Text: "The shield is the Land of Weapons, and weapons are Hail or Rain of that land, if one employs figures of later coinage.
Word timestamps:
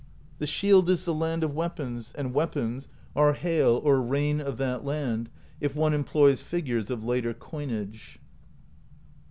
"The 0.39 0.47
shield 0.47 0.89
is 0.89 1.05
the 1.05 1.13
Land 1.13 1.43
of 1.43 1.53
Weapons, 1.53 2.11
and 2.17 2.33
weapons 2.33 2.87
are 3.15 3.33
Hail 3.33 3.79
or 3.83 4.01
Rain 4.01 4.41
of 4.41 4.57
that 4.57 4.83
land, 4.83 5.29
if 5.59 5.75
one 5.75 5.93
employs 5.93 6.41
figures 6.41 6.89
of 6.89 7.03
later 7.03 7.35
coinage. 7.35 8.17